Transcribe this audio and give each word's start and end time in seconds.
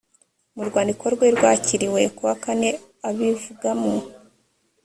mu 0.55 0.63
rwandiko 0.69 1.05
rwe 1.13 1.27
rwakiriwe 1.35 2.01
kuwakane 2.15 2.69
abivugamo 3.07 3.93